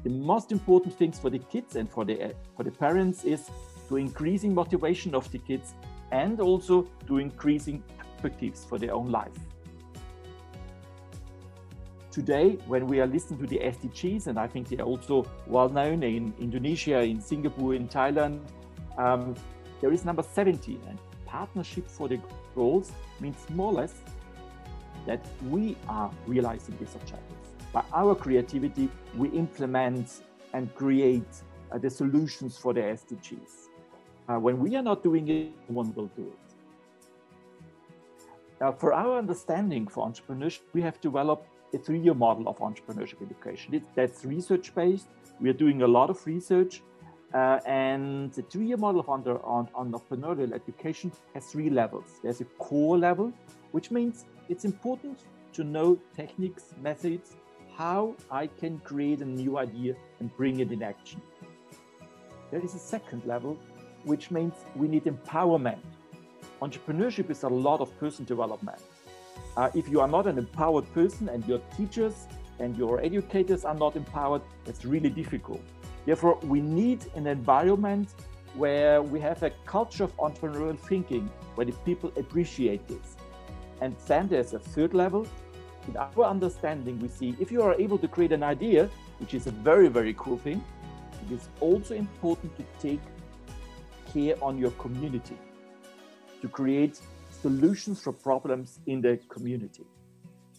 the 0.03 0.09
most 0.09 0.51
important 0.51 0.97
things 0.97 1.19
for 1.19 1.29
the 1.29 1.37
kids 1.37 1.75
and 1.75 1.87
for 1.89 2.03
the 2.05 2.15
uh, 2.23 2.29
for 2.55 2.63
the 2.63 2.71
parents 2.71 3.23
is 3.23 3.49
to 3.87 3.97
increasing 3.97 4.53
motivation 4.53 5.13
of 5.13 5.31
the 5.31 5.37
kids 5.37 5.73
and 6.11 6.39
also 6.39 6.87
to 7.07 7.17
increasing 7.19 7.83
perspectives 7.97 8.65
for 8.65 8.77
their 8.79 8.93
own 8.93 9.11
life. 9.11 9.37
Today, 12.11 12.57
when 12.67 12.87
we 12.87 12.99
are 12.99 13.07
listening 13.07 13.39
to 13.39 13.47
the 13.47 13.59
SDGs, 13.59 14.27
and 14.27 14.37
I 14.37 14.47
think 14.47 14.67
they 14.67 14.77
are 14.77 14.85
also 14.85 15.25
well 15.47 15.69
known 15.69 16.03
in 16.03 16.33
Indonesia, 16.39 16.99
in 16.99 17.21
Singapore, 17.21 17.73
in 17.73 17.87
Thailand, 17.87 18.39
um, 18.97 19.35
there 19.79 19.91
is 19.91 20.05
number 20.05 20.21
17. 20.21 20.79
And 20.87 20.99
partnership 21.25 21.87
for 21.87 22.07
the 22.07 22.19
goals 22.53 22.91
means 23.19 23.37
more 23.49 23.71
or 23.71 23.73
less 23.81 23.93
that 25.07 25.25
we 25.49 25.75
are 25.87 26.11
realizing 26.27 26.77
these 26.79 26.93
objectives. 26.95 27.47
By 27.73 27.83
our 27.93 28.13
creativity, 28.13 28.89
we 29.17 29.29
implement 29.29 30.21
and 30.53 30.73
create 30.75 31.41
uh, 31.71 31.77
the 31.77 31.89
solutions 31.89 32.57
for 32.57 32.73
the 32.73 32.81
SDGs. 32.81 33.69
Uh, 34.27 34.39
when 34.39 34.59
we 34.59 34.75
are 34.75 34.83
not 34.83 35.03
doing 35.03 35.27
it, 35.29 35.51
one 35.67 35.93
will 35.95 36.11
do 36.15 36.23
it. 36.23 36.51
Now, 38.59 38.71
for 38.71 38.93
our 38.93 39.17
understanding 39.17 39.87
for 39.87 40.07
entrepreneurship, 40.07 40.61
we 40.73 40.81
have 40.81 41.01
developed 41.01 41.47
a 41.73 41.77
TRIO 41.77 42.13
model 42.13 42.47
of 42.47 42.57
entrepreneurship 42.57 43.21
education. 43.21 43.73
It, 43.75 43.83
that's 43.95 44.25
research-based. 44.25 45.07
We 45.39 45.49
are 45.49 45.53
doing 45.53 45.81
a 45.81 45.87
lot 45.87 46.09
of 46.09 46.25
research. 46.25 46.81
Uh, 47.33 47.59
and 47.65 48.33
the 48.33 48.41
TRIO 48.41 48.77
model 48.77 48.99
of 48.99 49.09
under, 49.09 49.39
on, 49.45 49.67
entrepreneurial 49.75 50.53
education 50.53 51.11
has 51.33 51.45
three 51.45 51.69
levels. 51.69 52.19
There's 52.23 52.41
a 52.41 52.45
core 52.45 52.97
level, 52.97 53.31
which 53.71 53.89
means 53.89 54.25
it's 54.49 54.65
important 54.65 55.19
to 55.53 55.63
know 55.63 55.97
techniques, 56.15 56.73
methods, 56.81 57.35
how 57.77 58.15
I 58.29 58.47
can 58.47 58.79
create 58.79 59.21
a 59.21 59.25
new 59.25 59.57
idea 59.57 59.95
and 60.19 60.35
bring 60.35 60.59
it 60.59 60.71
in 60.71 60.83
action. 60.83 61.21
There 62.51 62.63
is 62.63 62.75
a 62.75 62.79
second 62.79 63.25
level, 63.25 63.57
which 64.03 64.29
means 64.29 64.53
we 64.75 64.87
need 64.89 65.05
empowerment. 65.05 65.79
Entrepreneurship 66.61 67.29
is 67.29 67.43
a 67.43 67.49
lot 67.49 67.79
of 67.79 67.97
person 67.97 68.25
development. 68.25 68.81
Uh, 69.57 69.69
if 69.75 69.89
you 69.89 69.99
are 69.99 70.07
not 70.07 70.27
an 70.27 70.37
empowered 70.37 70.91
person 70.93 71.29
and 71.29 71.45
your 71.45 71.59
teachers 71.75 72.27
and 72.59 72.77
your 72.77 73.01
educators 73.01 73.65
are 73.65 73.75
not 73.75 73.95
empowered, 73.95 74.41
it's 74.65 74.85
really 74.85 75.09
difficult. 75.09 75.61
Therefore, 76.05 76.39
we 76.43 76.61
need 76.61 77.05
an 77.15 77.27
environment 77.27 78.13
where 78.55 79.01
we 79.01 79.19
have 79.19 79.43
a 79.43 79.49
culture 79.65 80.03
of 80.03 80.15
entrepreneurial 80.17 80.77
thinking, 80.79 81.29
where 81.55 81.65
the 81.65 81.73
people 81.83 82.11
appreciate 82.17 82.87
this. 82.87 83.15
And 83.81 83.95
then 84.07 84.27
there's 84.27 84.53
a 84.53 84.59
third 84.59 84.93
level. 84.93 85.27
In 85.87 85.97
our 85.97 86.23
understanding, 86.23 86.99
we 86.99 87.07
see 87.07 87.35
if 87.39 87.51
you 87.51 87.61
are 87.61 87.73
able 87.75 87.97
to 87.97 88.07
create 88.07 88.31
an 88.31 88.43
idea, 88.43 88.89
which 89.19 89.33
is 89.33 89.47
a 89.47 89.51
very, 89.51 89.87
very 89.87 90.13
cool 90.17 90.37
thing, 90.37 90.63
it 91.25 91.33
is 91.33 91.49
also 91.59 91.95
important 91.95 92.55
to 92.57 92.63
take 92.79 93.01
care 94.13 94.35
on 94.41 94.57
your 94.57 94.71
community, 94.71 95.37
to 96.41 96.47
create 96.47 96.99
solutions 97.41 98.01
for 98.01 98.13
problems 98.13 98.79
in 98.85 99.01
the 99.01 99.19
community. 99.29 99.85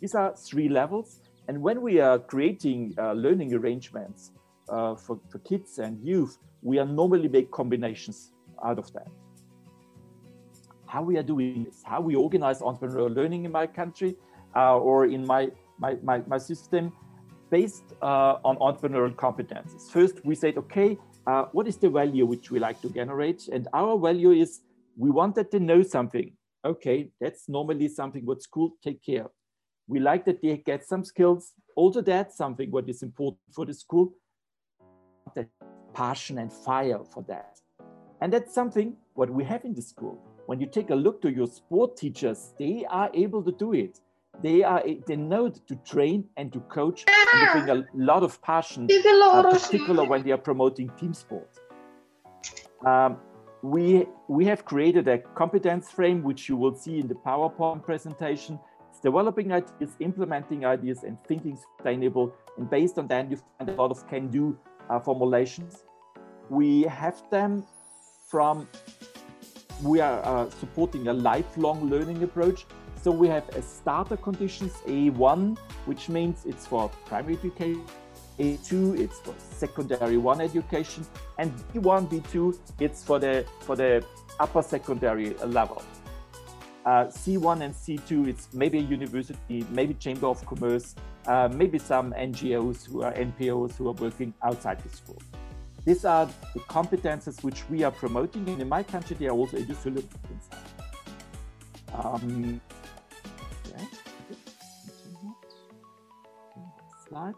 These 0.00 0.14
are 0.14 0.34
three 0.36 0.68
levels. 0.68 1.20
And 1.48 1.60
when 1.62 1.80
we 1.80 2.00
are 2.00 2.18
creating 2.18 2.94
uh, 2.98 3.12
learning 3.12 3.54
arrangements 3.54 4.32
uh, 4.68 4.94
for, 4.94 5.20
for 5.30 5.38
kids 5.40 5.78
and 5.78 6.00
youth, 6.04 6.38
we 6.62 6.78
are 6.78 6.86
normally 6.86 7.28
make 7.28 7.50
combinations 7.50 8.32
out 8.64 8.78
of 8.78 8.92
that. 8.92 9.08
How 10.86 11.02
we 11.02 11.16
are 11.16 11.22
doing 11.22 11.64
this, 11.64 11.82
how 11.84 12.00
we 12.00 12.14
organize 12.14 12.60
entrepreneurial 12.60 13.14
learning 13.14 13.44
in 13.44 13.52
my 13.52 13.66
country 13.66 14.16
uh, 14.54 14.76
or 14.76 15.06
in 15.06 15.26
my, 15.26 15.50
my, 15.78 15.96
my, 16.02 16.22
my 16.26 16.38
system 16.38 16.92
based 17.50 17.84
uh, 18.02 18.38
on 18.44 18.56
entrepreneurial 18.56 19.14
competences. 19.14 19.90
First, 19.90 20.24
we 20.24 20.34
said, 20.34 20.56
okay, 20.58 20.98
uh, 21.26 21.44
what 21.52 21.66
is 21.66 21.76
the 21.76 21.88
value 21.88 22.26
which 22.26 22.50
we 22.50 22.58
like 22.58 22.80
to 22.82 22.90
generate? 22.90 23.48
And 23.48 23.68
our 23.72 23.98
value 23.98 24.32
is 24.32 24.60
we 24.96 25.10
want 25.10 25.36
wanted 25.36 25.50
to 25.50 25.60
know 25.60 25.82
something 25.82 26.32
okay, 26.64 27.10
that's 27.20 27.48
normally 27.48 27.88
something 27.88 28.24
what 28.24 28.42
school 28.42 28.72
take 28.82 29.04
care. 29.04 29.26
We 29.86 30.00
like 30.00 30.24
that 30.26 30.40
they 30.42 30.56
get 30.58 30.86
some 30.86 31.04
skills. 31.04 31.52
Also, 31.76 32.00
that's 32.00 32.36
something 32.36 32.70
what 32.70 32.88
is 32.88 33.02
important 33.02 33.40
for 33.54 33.66
the 33.66 33.74
school. 33.74 34.12
That 35.34 35.48
passion 35.94 36.38
and 36.38 36.52
fire 36.52 37.00
for 37.04 37.22
that. 37.28 37.58
And 38.20 38.32
that's 38.32 38.54
something 38.54 38.96
what 39.14 39.30
we 39.30 39.44
have 39.44 39.64
in 39.64 39.74
the 39.74 39.82
school. 39.82 40.18
When 40.46 40.60
you 40.60 40.66
take 40.66 40.90
a 40.90 40.94
look 40.94 41.22
to 41.22 41.32
your 41.32 41.46
sport 41.46 41.96
teachers, 41.96 42.54
they 42.58 42.84
are 42.88 43.10
able 43.14 43.42
to 43.42 43.52
do 43.52 43.72
it. 43.72 44.00
They 44.42 44.62
are 44.62 44.82
they 45.06 45.16
know 45.16 45.50
to 45.50 45.76
train 45.84 46.24
and 46.36 46.52
to 46.52 46.60
coach 46.60 47.04
and 47.06 47.40
they 47.40 47.60
bring 47.60 47.68
a 47.68 47.86
lot 47.94 48.22
of 48.22 48.40
passion, 48.42 48.88
uh, 48.90 49.42
particularly 49.50 50.08
when 50.08 50.22
they 50.22 50.32
are 50.32 50.38
promoting 50.38 50.90
team 50.98 51.14
sport. 51.14 51.48
Um, 52.86 53.18
we, 53.62 54.06
we 54.26 54.44
have 54.46 54.64
created 54.64 55.06
a 55.06 55.18
competence 55.18 55.90
frame, 55.90 56.22
which 56.22 56.48
you 56.48 56.56
will 56.56 56.74
see 56.74 56.98
in 56.98 57.06
the 57.06 57.14
PowerPoint 57.14 57.84
presentation. 57.84 58.58
It's 58.90 58.98
developing 58.98 59.52
ideas, 59.52 59.96
implementing 60.00 60.66
ideas, 60.66 61.04
and 61.04 61.16
thinking 61.24 61.56
sustainable. 61.56 62.34
And 62.58 62.68
based 62.68 62.98
on 62.98 63.06
that, 63.08 63.30
you 63.30 63.38
find 63.58 63.70
a 63.70 63.74
lot 63.74 63.92
of 63.92 64.06
can-do 64.08 64.58
uh, 64.90 64.98
formulations. 64.98 65.84
We 66.50 66.82
have 66.82 67.22
them 67.30 67.64
from, 68.28 68.68
we 69.82 70.00
are 70.00 70.20
uh, 70.24 70.50
supporting 70.50 71.06
a 71.06 71.12
lifelong 71.12 71.88
learning 71.88 72.22
approach. 72.24 72.66
So 73.00 73.12
we 73.12 73.28
have 73.28 73.48
a 73.50 73.62
starter 73.62 74.16
conditions, 74.16 74.72
A1, 74.86 75.56
which 75.86 76.08
means 76.08 76.44
it's 76.46 76.66
for 76.66 76.88
primary 77.06 77.34
education 77.34 77.84
a2, 78.38 78.98
it's 78.98 79.18
for 79.20 79.34
secondary 79.38 80.16
one 80.16 80.40
education, 80.40 81.06
and 81.38 81.52
B1, 81.72 82.08
B2, 82.08 82.58
it's 82.80 83.02
for 83.04 83.18
the 83.18 83.44
for 83.60 83.76
the 83.76 84.04
upper 84.40 84.62
secondary 84.62 85.34
level. 85.34 85.82
Uh, 86.84 87.04
C1 87.04 87.60
and 87.60 87.72
C2, 87.72 88.26
it's 88.26 88.48
maybe 88.52 88.78
a 88.78 88.82
university, 88.82 89.64
maybe 89.70 89.94
Chamber 89.94 90.26
of 90.26 90.44
Commerce, 90.46 90.96
uh, 91.26 91.48
maybe 91.52 91.78
some 91.78 92.12
NGOs 92.12 92.86
who 92.86 93.02
are 93.02 93.12
NPOs 93.12 93.76
who 93.76 93.88
are 93.88 93.92
working 93.92 94.34
outside 94.42 94.80
the 94.80 94.88
school. 94.88 95.22
These 95.84 96.04
are 96.04 96.26
the 96.54 96.60
competences 96.60 97.42
which 97.44 97.68
we 97.68 97.84
are 97.84 97.92
promoting, 97.92 98.48
and 98.48 98.60
in 98.60 98.68
my 98.68 98.82
country, 98.82 99.16
they 99.16 99.26
are 99.26 99.32
also 99.32 99.56
inside. 99.56 100.04
Um. 101.92 102.60
Slide. 107.08 107.34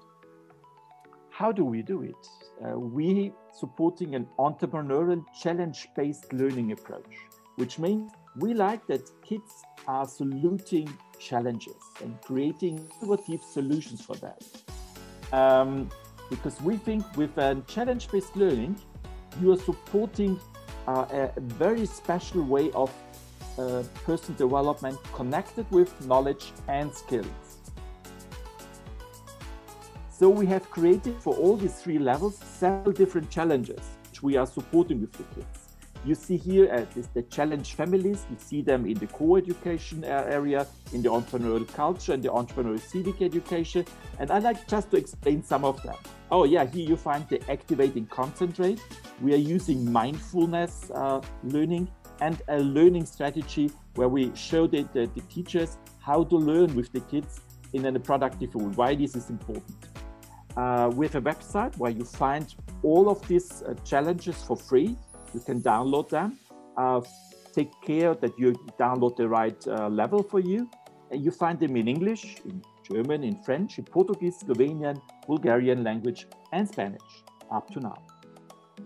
How 1.37 1.51
do 1.51 1.65
we 1.65 1.83
do 1.83 2.03
it? 2.03 2.29
Uh, 2.65 2.79
we 2.79 3.33
supporting 3.53 4.15
an 4.15 4.29
entrepreneurial 4.39 5.25
challenge-based 5.43 6.33
learning 6.33 6.71
approach, 6.71 7.13
which 7.57 7.81
means 7.81 8.13
we 8.39 8.55
like 8.55 8.87
that 8.87 9.11
kids 9.25 9.65
are 9.89 10.07
soluting 10.07 10.89
challenges 11.19 11.83
and 12.03 12.21
creating 12.21 12.89
innovative 13.03 13.43
solutions 13.43 14.01
for 14.01 14.15
that. 14.19 14.45
Um, 15.33 15.89
because 16.31 16.61
we 16.61 16.77
think 16.77 17.05
with 17.17 17.37
a 17.37 17.61
challenge-based 17.67 18.37
learning, 18.37 18.77
you 19.41 19.51
are 19.51 19.59
supporting 19.59 20.39
uh, 20.87 21.07
a 21.11 21.41
very 21.41 21.85
special 21.85 22.45
way 22.45 22.71
of 22.77 22.93
uh, 23.59 23.83
person 24.07 24.37
development 24.37 25.01
connected 25.13 25.69
with 25.73 25.91
knowledge 26.07 26.53
and 26.69 26.95
skills. 26.95 27.64
So 30.17 30.29
we 30.29 30.47
have 30.47 30.71
created 30.71 31.17
for 31.21 31.35
all 31.35 31.57
these 31.57 31.75
three 31.83 31.99
levels 31.99 32.39
several 32.39 32.93
different 32.93 33.31
challenges 33.31 33.81
which 34.09 34.23
we 34.23 34.37
are 34.37 34.47
supporting 34.47 35.01
with 35.01 35.11
the 35.11 35.25
kids. 35.35 35.75
You 36.05 36.15
see 36.15 36.37
here 36.37 36.73
uh, 36.73 36.85
this, 36.95 37.09
the 37.09 37.23
challenge 37.23 37.75
families. 37.75 38.25
You 38.31 38.37
see 38.39 38.63
them 38.63 38.87
in 38.87 38.95
the 38.95 39.09
co-education 39.09 40.05
area, 40.05 40.69
in 40.93 41.03
the 41.03 41.09
entrepreneurial 41.09 41.67
culture, 41.67 42.13
and 42.13 42.23
the 42.23 42.29
entrepreneurial 42.29 42.79
civic 42.79 43.23
education. 43.23 43.87
And 44.21 44.31
I 44.31 44.39
like 44.39 44.69
just 44.69 44.93
to 44.93 44.99
explain 44.99 45.43
some 45.43 45.65
of 45.65 45.83
them. 45.83 45.97
Oh 46.31 46.45
yeah, 46.45 46.65
here 46.65 46.89
you 46.89 46.97
find 46.97 47.29
the 47.29 47.41
activating 47.51 48.07
concentrate. 48.07 48.81
We 49.21 49.35
are 49.35 49.45
using 49.57 49.91
mindfulness 49.91 50.93
uh, 50.95 51.23
learning 51.43 51.91
and 52.21 52.41
a 52.47 52.61
learning 52.61 53.07
strategy 53.07 53.73
where 53.97 54.09
we 54.09 54.33
show 54.37 54.69
the, 54.69 54.87
the, 54.93 55.11
the 55.13 55.23
teachers 55.23 55.77
how 55.99 56.23
to 56.23 56.37
learn 56.37 56.73
with 56.77 56.93
the 56.93 57.01
kids 57.01 57.41
in 57.73 57.85
a 57.85 57.99
productive 57.99 58.55
way, 58.55 58.63
why 58.77 58.95
this 58.95 59.17
is 59.17 59.29
important 59.29 59.75
uh, 60.57 60.91
with 60.95 61.15
a 61.17 61.21
website 61.21 61.77
where 61.79 61.91
you 61.91 62.05
find 62.05 62.55
all 62.83 63.09
of 63.09 63.27
these 63.29 63.63
uh, 63.63 63.75
challenges 63.85 64.43
for 64.43 64.57
free. 64.57 64.97
You 65.33 65.41
can 65.41 65.61
download 65.61 66.09
them. 66.09 66.39
Uh, 66.77 67.01
take 67.53 67.71
care 67.83 68.15
that 68.15 68.39
you 68.39 68.53
download 68.79 69.17
the 69.17 69.29
right 69.29 69.67
uh, 69.67 69.89
level 69.89 70.23
for 70.23 70.41
you. 70.41 70.69
And 71.11 71.25
you 71.25 71.31
find 71.31 71.59
them 71.59 71.77
in 71.77 71.89
English, 71.89 72.37
in 72.45 72.63
German, 72.91 73.25
in 73.25 73.43
French, 73.43 73.79
in 73.79 73.85
Portuguese, 73.85 74.39
Slovenian, 74.43 75.01
Bulgarian 75.27 75.85
language, 75.85 76.27
and 76.53 76.69
Spanish 76.69 77.03
up 77.51 77.71
to 77.71 77.81
now. 77.81 77.99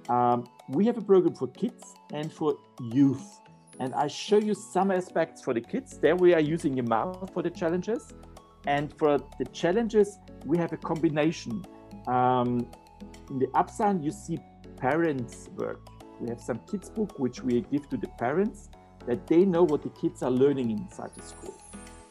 Um, 0.09 0.49
we 0.69 0.87
have 0.87 0.99
a 0.99 1.03
program 1.03 1.35
for 1.35 1.49
kids 1.49 1.95
and 2.13 2.33
for 2.33 2.57
youth. 2.93 3.41
And 3.81 3.95
I 3.95 4.09
show 4.09 4.39
you 4.39 4.55
some 4.55 4.91
aspects 4.91 5.43
for 5.43 5.55
the 5.55 5.61
kids. 5.61 5.99
There 5.99 6.17
we 6.17 6.35
are 6.35 6.41
using 6.41 6.79
a 6.79 6.83
mouse 6.83 7.31
for 7.33 7.43
the 7.43 7.51
challenges. 7.51 8.13
And 8.67 8.93
for 8.99 9.19
the 9.39 9.45
challenges, 9.47 10.19
we 10.45 10.59
have 10.59 10.73
a 10.73 10.77
combination. 10.77 11.65
Um, 12.07 12.71
in 13.31 13.39
the 13.39 13.49
upside, 13.55 14.03
you 14.03 14.11
see 14.11 14.39
parents' 14.77 15.49
work. 15.57 15.81
We 16.21 16.29
have 16.29 16.41
some 16.41 16.61
kids' 16.71 16.91
book 16.91 17.19
which 17.19 17.43
we 17.43 17.61
give 17.63 17.89
to 17.91 17.97
the 17.97 18.09
parents 18.19 18.71
that 19.07 19.27
they 19.27 19.45
know 19.45 19.63
what 19.65 19.83
the 19.83 19.91
kids 19.91 20.23
are 20.23 20.31
learning 20.31 20.71
inside 20.71 21.15
the 21.15 21.23
school. 21.23 21.55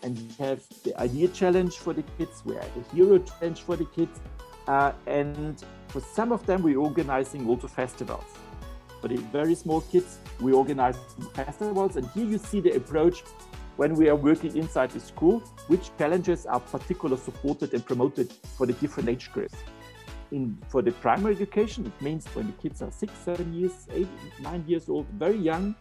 and 0.03 0.17
we 0.17 0.45
have 0.45 0.61
the 0.83 0.97
idea 0.99 1.27
challenge 1.27 1.75
for 1.77 1.93
the 1.93 2.03
kids, 2.17 2.41
we 2.45 2.55
have 2.55 2.71
the 2.75 2.95
hero 2.95 3.17
challenge 3.19 3.61
for 3.61 3.75
the 3.75 3.85
kids, 3.85 4.19
uh, 4.67 4.91
and 5.05 5.63
for 5.87 6.01
some 6.01 6.31
of 6.31 6.45
them, 6.45 6.61
we're 6.61 6.79
organizing 6.79 7.47
also 7.47 7.67
festivals. 7.67 8.25
For 9.01 9.07
the 9.07 9.17
very 9.17 9.55
small 9.55 9.81
kids, 9.81 10.19
we 10.39 10.53
organize 10.53 10.97
festivals, 11.33 11.95
and 11.95 12.07
here 12.11 12.25
you 12.25 12.37
see 12.37 12.59
the 12.59 12.71
approach 12.71 13.23
when 13.77 13.93
we 13.93 14.09
are 14.09 14.15
working 14.15 14.55
inside 14.57 14.91
the 14.91 14.99
school, 14.99 15.39
which 15.67 15.89
challenges 15.97 16.45
are 16.45 16.59
particularly 16.59 17.21
supported 17.21 17.73
and 17.73 17.85
promoted 17.85 18.31
for 18.57 18.65
the 18.65 18.73
different 18.73 19.07
age 19.07 19.31
groups. 19.31 19.55
In, 20.31 20.57
for 20.67 20.81
the 20.81 20.91
primary 20.91 21.35
education, 21.35 21.85
it 21.85 22.01
means 22.01 22.25
when 22.33 22.47
the 22.47 22.53
kids 22.53 22.81
are 22.81 22.91
six, 22.91 23.13
seven 23.23 23.53
years, 23.53 23.87
eight, 23.93 24.09
nine 24.41 24.63
years 24.67 24.89
old, 24.89 25.05
very 25.13 25.37
young, 25.37 25.75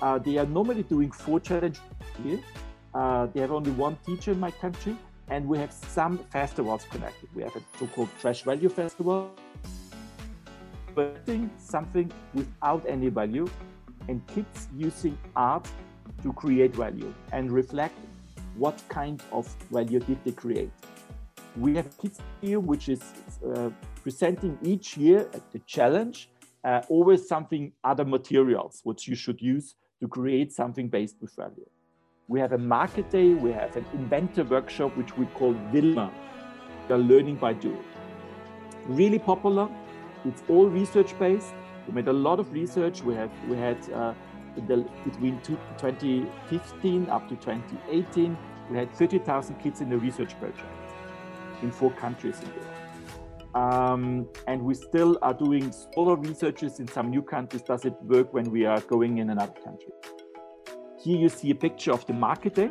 uh, 0.00 0.18
they 0.18 0.38
are 0.38 0.46
normally 0.46 0.82
doing 0.82 1.12
four 1.12 1.38
challenges 1.38 1.82
here. 2.24 2.40
Uh, 2.94 3.26
they 3.26 3.40
have 3.40 3.52
only 3.52 3.70
one 3.70 3.96
teacher 4.04 4.32
in 4.32 4.40
my 4.40 4.50
country, 4.50 4.96
and 5.28 5.46
we 5.46 5.56
have 5.58 5.72
some 5.72 6.18
festivals 6.30 6.84
connected. 6.90 7.28
We 7.34 7.42
have 7.42 7.54
a 7.54 7.60
so-called 7.78 8.08
Trash 8.20 8.42
Value 8.42 8.68
Festival, 8.70 9.30
putting 10.94 11.50
something 11.58 12.10
without 12.34 12.84
any 12.88 13.08
value, 13.08 13.46
and 14.08 14.26
kids 14.26 14.68
using 14.76 15.16
art 15.36 15.68
to 16.22 16.32
create 16.32 16.74
value 16.74 17.12
and 17.32 17.50
reflect 17.50 17.94
what 18.56 18.82
kind 18.88 19.22
of 19.32 19.46
value 19.70 20.00
did 20.00 20.18
they 20.24 20.32
create. 20.32 20.70
We 21.56 21.74
have 21.76 21.96
Kids 21.98 22.20
here, 22.40 22.60
which 22.60 22.88
is 22.88 23.02
uh, 23.46 23.70
presenting 24.02 24.58
each 24.62 24.96
year 24.96 25.28
the 25.52 25.58
challenge, 25.60 26.30
uh, 26.64 26.82
always 26.88 27.26
something 27.26 27.72
other 27.84 28.04
materials 28.04 28.80
which 28.84 29.06
you 29.08 29.14
should 29.14 29.40
use 29.40 29.74
to 30.00 30.08
create 30.08 30.52
something 30.52 30.88
based 30.88 31.16
with 31.20 31.34
value. 31.36 31.66
We 32.28 32.40
have 32.40 32.52
a 32.52 32.58
market 32.58 33.10
day, 33.10 33.34
we 33.34 33.52
have 33.52 33.76
an 33.76 33.84
inventor 33.92 34.44
workshop, 34.44 34.96
which 34.96 35.16
we 35.16 35.26
call 35.26 35.54
Wilma, 35.72 36.10
the 36.88 36.96
learning 36.96 37.36
by 37.36 37.52
doing. 37.52 37.84
Really 38.86 39.18
popular. 39.18 39.68
It's 40.24 40.42
all 40.48 40.66
research 40.66 41.18
based. 41.18 41.52
We 41.86 41.94
made 41.94 42.08
a 42.08 42.12
lot 42.12 42.38
of 42.38 42.52
research. 42.52 43.02
We 43.02 43.14
have 43.14 43.30
we 43.48 43.56
had 43.56 43.76
uh, 43.92 44.14
the, 44.56 44.86
between 45.04 45.40
2015 45.42 47.10
up 47.10 47.28
to 47.28 47.36
2018, 47.36 48.36
we 48.70 48.76
had 48.76 48.92
30,000 48.94 49.56
kids 49.56 49.80
in 49.80 49.90
the 49.90 49.98
research 49.98 50.38
project 50.38 50.66
in 51.62 51.70
four 51.70 51.90
countries 51.92 52.40
in 52.40 52.48
Europe. 52.48 52.82
Um, 53.54 54.28
and 54.46 54.62
we 54.62 54.74
still 54.74 55.18
are 55.20 55.34
doing 55.34 55.72
smaller 55.72 56.16
researches 56.16 56.80
in 56.80 56.88
some 56.88 57.10
new 57.10 57.22
countries. 57.22 57.62
Does 57.62 57.84
it 57.84 57.94
work 58.02 58.32
when 58.32 58.50
we 58.50 58.64
are 58.64 58.80
going 58.80 59.18
in 59.18 59.30
another 59.30 59.52
country? 59.64 59.92
Here 60.98 61.18
you 61.18 61.28
see 61.28 61.50
a 61.50 61.54
picture 61.54 61.92
of 61.92 62.06
the 62.06 62.14
market 62.14 62.54
day. 62.54 62.70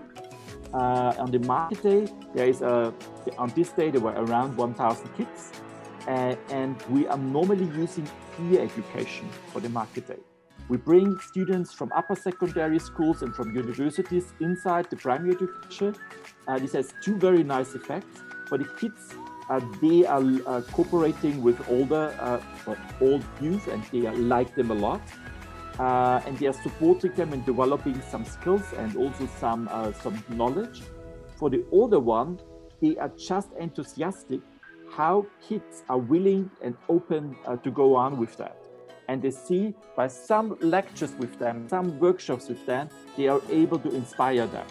Uh, 0.74 1.14
on 1.20 1.30
the 1.30 1.40
market 1.40 1.84
day, 1.84 2.08
there 2.34 2.48
is 2.48 2.62
a, 2.62 2.94
on 3.38 3.50
this 3.56 3.70
day, 3.74 3.92
there 3.92 4.02
were 4.02 4.14
around 4.14 4.56
1,000 4.58 5.14
kids. 5.16 5.52
Uh, 6.08 6.36
and 6.50 6.82
we 6.90 7.06
are 7.08 7.18
normally 7.18 7.66
using 7.78 8.10
peer 8.36 8.62
education 8.62 9.30
for 9.52 9.60
the 9.60 9.70
market 9.70 10.08
day. 10.08 10.18
We 10.70 10.78
bring 10.78 11.20
students 11.20 11.74
from 11.74 11.92
upper 11.94 12.16
secondary 12.16 12.80
schools 12.80 13.24
and 13.24 13.36
from 13.36 13.56
universities 13.56 14.34
inside 14.40 14.90
the 14.90 14.96
primary 14.96 15.36
education. 15.36 15.96
Uh, 16.48 16.60
this 16.60 16.74
has 16.74 16.94
two 17.04 17.18
very 17.18 17.44
nice 17.44 17.76
effects. 17.76 18.22
For 18.48 18.58
the 18.58 18.66
kids, 18.80 19.14
uh, 19.50 19.60
they 19.82 20.06
are 20.06 20.24
uh, 20.48 20.62
cooperating 20.72 21.42
with 21.42 21.60
older, 21.70 22.16
uh, 22.20 22.40
old 23.02 23.24
youth, 23.42 23.68
and 23.68 23.84
they 23.92 24.10
like 24.12 24.56
them 24.56 24.72
a 24.72 24.76
lot. 24.76 25.02
Uh, 25.80 26.22
and 26.26 26.38
they 26.38 26.48
are 26.48 26.54
supporting 26.54 27.14
them 27.16 27.34
in 27.34 27.44
developing 27.44 28.02
some 28.10 28.24
skills 28.24 28.64
and 28.78 28.96
also 28.96 29.28
some 29.40 29.68
uh, 29.72 29.92
some 29.92 30.24
knowledge. 30.30 30.84
For 31.38 31.50
the 31.50 31.66
older 31.72 32.00
one, 32.00 32.40
they 32.82 32.98
are 32.98 33.12
just 33.18 33.50
enthusiastic 33.60 34.42
how 34.92 35.26
kids 35.42 35.84
are 35.90 35.98
willing 35.98 36.52
and 36.62 36.76
open 36.90 37.36
to 37.64 37.72
go 37.72 37.96
on 37.96 38.18
with 38.18 38.36
that 38.38 38.61
and 39.12 39.22
they 39.22 39.30
see 39.30 39.74
by 39.98 40.08
some 40.08 40.58
lectures 40.62 41.14
with 41.20 41.38
them, 41.38 41.68
some 41.68 42.00
workshops 42.00 42.48
with 42.48 42.66
them, 42.66 42.88
they 43.18 43.28
are 43.28 43.42
able 43.50 43.78
to 43.78 43.94
inspire 43.94 44.48
them 44.48 44.66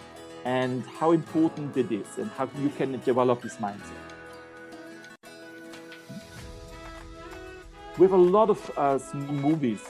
and 0.45 0.83
how 0.99 1.11
important 1.11 1.77
it 1.77 1.91
is 1.91 2.07
and 2.17 2.27
how 2.31 2.49
you 2.57 2.69
can 2.69 2.99
develop 3.01 3.43
this 3.43 3.57
mindset. 3.57 4.01
We 7.99 8.07
have 8.07 8.13
a 8.13 8.25
lot 8.37 8.49
of 8.49 8.59
uh, 8.77 8.97
movies. 9.13 9.83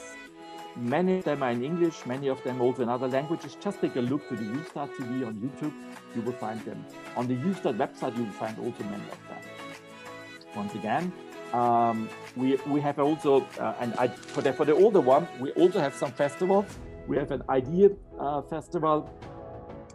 Many 0.76 1.18
of 1.18 1.24
them 1.24 1.42
are 1.42 1.50
in 1.50 1.64
English, 1.64 2.04
many 2.04 2.28
of 2.28 2.42
them 2.44 2.60
also 2.60 2.82
in 2.82 2.90
other 2.90 3.08
languages. 3.08 3.56
Just 3.58 3.80
take 3.80 3.96
a 3.96 4.00
look 4.00 4.28
to 4.28 4.36
the 4.36 4.44
YouthStart 4.44 4.90
TV 4.96 5.26
on 5.26 5.34
YouTube. 5.44 5.72
You 6.14 6.20
will 6.20 6.38
find 6.44 6.60
them. 6.66 6.84
On 7.16 7.26
the 7.26 7.36
YouthStart 7.36 7.78
website, 7.78 8.18
you 8.18 8.24
will 8.24 8.32
find 8.32 8.58
also 8.58 8.84
many 8.84 9.08
of 9.16 9.20
them. 9.28 9.42
Once 10.54 10.74
again, 10.74 11.10
um, 11.52 12.08
we, 12.36 12.56
we 12.66 12.80
have 12.80 12.98
also, 12.98 13.42
uh, 13.58 13.74
and 13.80 13.94
I, 13.94 14.08
for, 14.08 14.40
the, 14.40 14.52
for 14.52 14.64
the 14.64 14.74
older 14.74 15.00
one, 15.00 15.28
we 15.40 15.52
also 15.52 15.80
have 15.80 15.94
some 15.94 16.12
festivals. 16.12 16.66
We 17.06 17.16
have 17.16 17.30
an 17.30 17.42
idea 17.48 17.90
uh, 18.18 18.42
festival, 18.42 19.10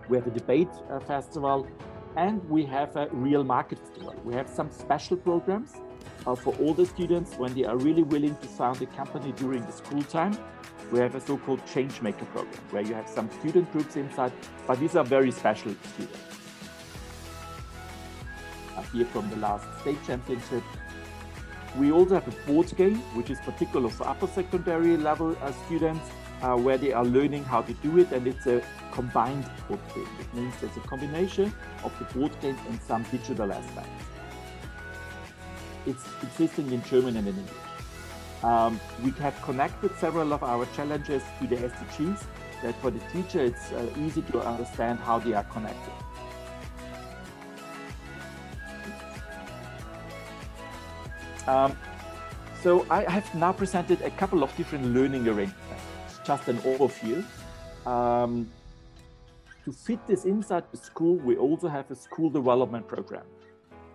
we 0.10 0.17
have 0.17 0.28
a 0.28 0.32
debate 0.32 0.70
uh, 0.89 1.00
festival, 1.00 1.67
and 2.15 2.43
we 2.50 2.65
have 2.65 2.96
a 2.96 3.08
real 3.12 3.43
market 3.43 3.80
festival. 3.80 4.15
We 4.24 4.34
have 4.34 4.50
some 4.50 4.72
special 4.72 5.17
programs 5.17 5.74
uh, 6.26 6.36
for 6.36 6.56
older 6.60 6.86
students 6.86 7.36
when 7.36 7.54
they 7.54 7.63
are 7.63 7.78
really 7.78 8.04
willing 8.04 8.36
to 8.36 8.48
found 8.48 8.82
a 8.82 8.86
company 8.88 9.32
during 9.34 9.65
the 9.65 9.72
school 9.72 10.04
time. 10.04 10.38
We 10.91 11.00
have 11.00 11.15
a 11.15 11.22
so-called 11.22 11.65
Changemaker 11.65 12.26
program 12.32 12.62
where 12.72 12.84
you 12.84 12.93
have 12.93 13.08
some 13.10 13.30
student 13.39 13.72
groups 13.72 13.96
inside, 13.96 14.32
but 14.65 14.80
these 14.80 14.96
are 14.96 15.04
very 15.04 15.32
special 15.32 15.76
students. 15.93 16.20
Here 18.93 19.06
from 19.06 19.30
the 19.30 19.36
last 19.38 19.65
state 19.82 19.98
championship, 20.06 20.63
we 21.75 21.91
also 21.91 22.15
have 22.15 22.27
a 22.27 22.47
board 22.47 22.71
game, 22.77 22.97
which 23.15 23.30
is 23.30 23.39
particular 23.39 23.89
for 23.89 24.08
upper 24.08 24.27
secondary 24.27 24.97
level 24.97 25.36
uh, 25.41 25.51
students, 25.65 26.10
uh, 26.41 26.56
where 26.56 26.77
they 26.77 26.93
are 26.93 27.06
learning 27.06 27.43
how 27.43 27.62
to 27.62 27.73
do 27.75 27.97
it, 27.99 28.12
and 28.12 28.27
it's 28.27 28.47
a 28.47 28.62
combined 28.91 29.49
board 29.67 29.80
game. 29.93 30.08
It 30.19 30.34
means 30.34 30.53
it's 30.62 30.77
a 30.77 30.82
combination 30.82 31.53
of 31.84 31.97
the 31.99 32.06
board 32.17 32.32
game 32.41 32.58
and 32.69 32.82
some 32.82 33.03
digital 33.12 33.51
aspects. 33.51 34.06
It's 35.86 36.06
existing 36.23 36.71
in 36.71 36.84
German 36.84 37.17
and 37.17 37.27
in 37.27 37.36
English. 37.36 37.56
Um, 38.43 38.80
we 39.03 39.12
have 39.12 39.41
connected 39.41 39.91
several 39.97 40.32
of 40.34 40.43
our 40.43 40.65
challenges 40.75 41.23
to 41.39 41.47
the 41.47 41.56
SDGs, 41.56 42.23
that 42.63 42.75
for 42.82 42.91
the 42.91 42.99
teacher 43.12 43.41
it's 43.41 43.71
uh, 43.71 43.88
easy 43.97 44.21
to 44.23 44.39
understand 44.41 44.99
how 44.99 45.19
they 45.19 45.34
are 45.34 45.43
connected. 45.45 45.93
Um, 51.47 51.77
so 52.62 52.86
I 52.89 53.10
have 53.10 53.33
now 53.36 53.53
presented 53.53 54.01
a 54.01 54.10
couple 54.12 54.43
of 54.43 54.55
different 54.57 54.86
learning 54.93 55.27
arrangements, 55.27 55.83
just 56.25 56.47
an 56.47 56.57
overview. 56.60 57.23
Um, 57.86 58.49
to 59.63 59.71
fit 59.71 60.05
this 60.07 60.25
inside 60.25 60.63
the 60.71 60.77
school, 60.77 61.15
we 61.15 61.38
also 61.38 61.67
have 61.67 61.89
a 61.91 61.95
school 61.95 62.29
development 62.29 62.88
program. 62.88 63.23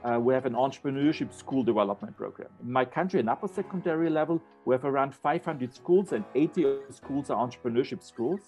Uh, 0.04 0.18
we 0.18 0.34
have 0.34 0.46
an 0.46 0.54
entrepreneurship 0.54 1.32
school 1.32 1.62
development 1.62 2.16
program. 2.16 2.48
In 2.62 2.72
my 2.72 2.84
country, 2.84 3.20
in 3.20 3.28
upper 3.28 3.48
secondary 3.48 4.10
level, 4.10 4.40
we 4.64 4.74
have 4.74 4.84
around 4.84 5.14
500 5.14 5.74
schools 5.74 6.12
and 6.12 6.24
80 6.34 6.64
of 6.64 6.78
the 6.88 6.92
schools 6.92 7.30
are 7.30 7.46
entrepreneurship 7.46 8.02
schools. 8.02 8.40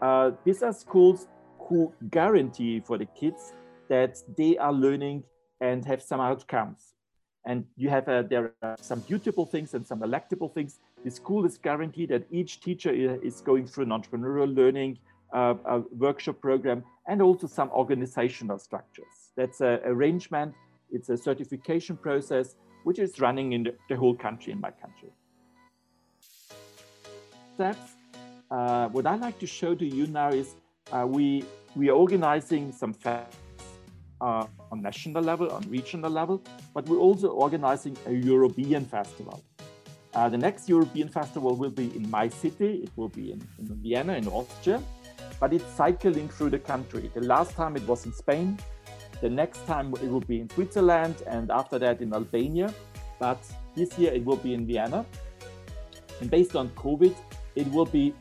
Uh, 0.00 0.32
these 0.44 0.62
are 0.62 0.72
schools 0.72 1.28
who 1.58 1.92
guarantee 2.10 2.80
for 2.80 2.98
the 2.98 3.06
kids 3.06 3.52
that 3.88 4.18
they 4.36 4.56
are 4.58 4.72
learning 4.72 5.24
and 5.60 5.84
have 5.84 6.02
some 6.02 6.20
outcomes. 6.20 6.94
And 7.44 7.64
you 7.76 7.88
have 7.90 8.08
uh, 8.08 8.22
there 8.22 8.52
are 8.62 8.76
some 8.80 9.00
beautiful 9.00 9.46
things 9.46 9.74
and 9.74 9.86
some 9.86 10.00
electable 10.00 10.52
things. 10.52 10.78
The 11.04 11.10
school 11.10 11.44
is 11.44 11.58
guaranteed 11.58 12.10
that 12.10 12.24
each 12.30 12.60
teacher 12.60 12.90
is 12.90 13.40
going 13.40 13.66
through 13.66 13.84
an 13.84 13.90
entrepreneurial 13.90 14.54
learning 14.54 14.98
uh, 15.32 15.54
workshop 15.98 16.40
program 16.40 16.84
and 17.08 17.20
also 17.20 17.46
some 17.46 17.70
organizational 17.70 18.58
structures. 18.58 19.32
That's 19.36 19.60
an 19.60 19.80
arrangement. 19.84 20.54
It's 20.90 21.08
a 21.08 21.16
certification 21.16 21.96
process 21.96 22.54
which 22.84 22.98
is 22.98 23.18
running 23.20 23.52
in 23.52 23.62
the, 23.64 23.74
the 23.88 23.96
whole 23.96 24.14
country, 24.14 24.52
in 24.52 24.60
my 24.60 24.70
country. 24.70 25.10
Steps. 27.54 27.92
Uh, 28.50 28.88
what 28.88 29.06
I 29.06 29.16
like 29.16 29.38
to 29.38 29.46
show 29.46 29.74
to 29.74 29.86
you 29.86 30.06
now 30.06 30.28
is 30.28 30.54
uh, 30.92 31.06
we 31.08 31.44
we 31.74 31.88
are 31.88 31.94
organizing 31.94 32.70
some 32.70 32.92
uh, 34.22 34.46
on 34.70 34.80
national 34.80 35.22
level, 35.22 35.50
on 35.50 35.62
regional 35.68 36.10
level, 36.10 36.42
but 36.72 36.86
we're 36.88 37.04
also 37.08 37.28
organizing 37.28 37.96
a 38.06 38.12
European 38.12 38.84
festival. 38.84 39.42
Uh, 40.14 40.28
the 40.28 40.38
next 40.38 40.68
European 40.68 41.08
festival 41.08 41.56
will 41.56 41.70
be 41.70 41.94
in 41.96 42.08
my 42.10 42.28
city. 42.28 42.82
It 42.84 42.90
will 42.96 43.08
be 43.08 43.32
in, 43.32 43.42
in, 43.58 43.66
Vienna, 43.82 44.14
in 44.14 44.28
Austria, 44.28 44.80
but 45.40 45.52
it's 45.52 45.66
cycling 45.74 46.28
through 46.28 46.50
the 46.50 46.58
country. 46.58 47.10
The 47.14 47.22
last 47.22 47.52
time 47.52 47.76
it 47.76 47.86
was 47.86 48.06
in 48.06 48.12
Spain. 48.12 48.58
The 49.20 49.30
next 49.30 49.66
time 49.66 49.92
it 49.94 50.10
will 50.10 50.20
be 50.20 50.40
in 50.40 50.50
Switzerland, 50.50 51.16
and 51.26 51.50
after 51.50 51.78
that 51.78 52.00
in 52.00 52.12
Albania. 52.12 52.72
But 53.18 53.38
this 53.74 53.98
year 53.98 54.12
it 54.12 54.24
will 54.24 54.36
be 54.36 54.54
in 54.54 54.66
Vienna. 54.66 55.04
And 56.20 56.30
based 56.30 56.54
on 56.54 56.68
COVID, 56.70 57.14
it 57.56 57.70
will 57.72 57.86
be 57.86 58.14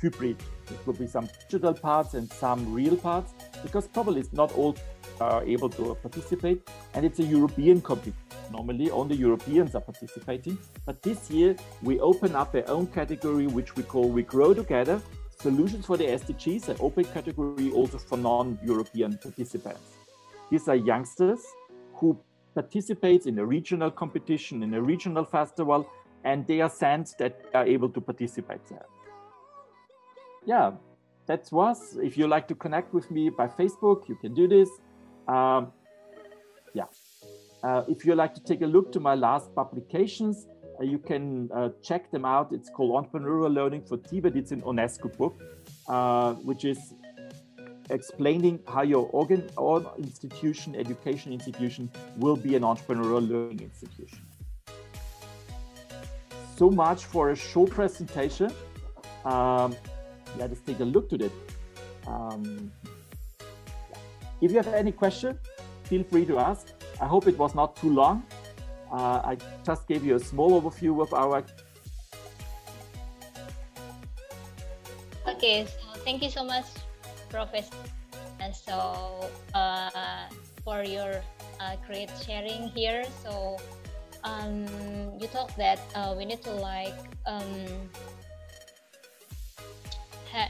hybrid. 0.00 0.36
It 0.70 0.86
will 0.86 0.94
be 0.94 1.06
some 1.06 1.28
digital 1.48 1.74
parts 1.74 2.14
and 2.14 2.30
some 2.32 2.72
real 2.72 2.96
parts 2.96 3.34
because 3.62 3.86
probably 3.88 4.20
it's 4.20 4.32
not 4.32 4.52
all 4.52 4.76
are 5.22 5.44
able 5.44 5.70
to 5.70 5.94
participate, 6.02 6.58
and 6.94 7.04
it's 7.06 7.20
a 7.20 7.28
European 7.36 7.80
competition. 7.80 8.18
Normally, 8.50 8.90
only 8.90 9.16
Europeans 9.16 9.74
are 9.74 9.80
participating, 9.80 10.58
but 10.86 11.02
this 11.02 11.30
year 11.30 11.56
we 11.82 12.00
open 12.00 12.36
up 12.36 12.54
our 12.54 12.68
own 12.68 12.86
category, 12.98 13.46
which 13.46 13.70
we 13.76 13.82
call 13.82 14.06
"We 14.18 14.22
Grow 14.22 14.54
Together." 14.54 15.00
Solutions 15.46 15.86
for 15.86 15.96
the 15.96 16.06
SDGs, 16.20 16.68
an 16.68 16.76
open 16.80 17.04
category 17.04 17.72
also 17.72 17.98
for 17.98 18.18
non-European 18.18 19.18
participants. 19.18 19.86
These 20.50 20.68
are 20.68 20.76
youngsters 20.76 21.40
who 21.94 22.08
participate 22.54 23.26
in 23.26 23.38
a 23.38 23.46
regional 23.56 23.90
competition, 23.90 24.62
in 24.62 24.74
a 24.74 24.82
regional 24.92 25.24
festival, 25.24 25.80
and 26.22 26.46
they 26.46 26.60
are 26.60 26.70
sent 26.70 27.04
that 27.18 27.32
they 27.42 27.58
are 27.58 27.66
able 27.66 27.88
to 27.96 28.00
participate 28.00 28.64
there. 28.68 28.86
Yeah, 30.44 30.72
that 31.26 31.48
was. 31.50 31.96
If 32.08 32.16
you 32.18 32.26
like 32.28 32.46
to 32.48 32.54
connect 32.54 32.92
with 32.92 33.10
me 33.10 33.30
by 33.30 33.46
Facebook, 33.48 34.08
you 34.08 34.16
can 34.22 34.34
do 34.34 34.46
this. 34.46 34.68
Um, 35.28 35.72
yeah. 36.74 36.84
Uh, 37.62 37.84
if 37.88 38.04
you 38.04 38.14
like 38.14 38.34
to 38.34 38.42
take 38.42 38.62
a 38.62 38.66
look 38.66 38.92
to 38.92 39.00
my 39.00 39.14
last 39.14 39.54
publications, 39.54 40.46
uh, 40.80 40.84
you 40.84 40.98
can 40.98 41.48
uh, 41.54 41.68
check 41.82 42.10
them 42.10 42.24
out. 42.24 42.52
It's 42.52 42.68
called 42.68 42.90
Entrepreneurial 43.04 43.54
Learning 43.54 43.82
for 43.82 43.96
TVET. 43.98 44.36
It's 44.36 44.50
an 44.50 44.62
UNESCO 44.62 45.16
book, 45.16 45.40
uh, 45.88 46.34
which 46.34 46.64
is 46.64 46.94
explaining 47.90 48.60
how 48.66 48.82
your 48.82 49.08
organ 49.12 49.48
or 49.56 49.92
institution, 49.98 50.74
education 50.74 51.32
institution, 51.32 51.90
will 52.16 52.36
be 52.36 52.56
an 52.56 52.62
entrepreneurial 52.62 53.28
learning 53.28 53.60
institution. 53.60 54.20
So 56.56 56.70
much 56.70 57.04
for 57.04 57.30
a 57.30 57.36
short 57.36 57.70
presentation. 57.70 58.52
Um, 59.24 59.76
let 60.38 60.50
us 60.50 60.60
take 60.66 60.80
a 60.80 60.84
look 60.84 61.08
to 61.10 61.16
it. 61.16 61.32
Um, 62.06 62.72
if 64.42 64.50
you 64.50 64.56
have 64.58 64.74
any 64.74 64.90
question, 64.90 65.38
feel 65.84 66.02
free 66.02 66.26
to 66.26 66.38
ask. 66.38 66.66
I 67.00 67.06
hope 67.06 67.28
it 67.28 67.38
was 67.38 67.54
not 67.54 67.76
too 67.76 67.88
long. 67.88 68.24
Uh, 68.90 69.22
I 69.24 69.38
just 69.64 69.86
gave 69.86 70.04
you 70.04 70.16
a 70.16 70.20
small 70.20 70.60
overview 70.60 71.00
of 71.00 71.14
our. 71.14 71.44
Okay, 75.28 75.64
so 75.64 76.00
thank 76.04 76.22
you 76.22 76.28
so 76.28 76.44
much, 76.44 76.66
Professor. 77.30 77.78
And 78.40 78.54
so 78.54 79.30
uh, 79.54 80.26
for 80.64 80.82
your 80.82 81.22
uh, 81.60 81.76
great 81.86 82.10
sharing 82.26 82.68
here. 82.74 83.04
So 83.22 83.58
um, 84.24 84.66
you 85.20 85.28
talk 85.28 85.54
that 85.54 85.78
uh, 85.94 86.14
we 86.18 86.24
need 86.24 86.42
to 86.42 86.50
like 86.50 86.98
um, 87.26 87.88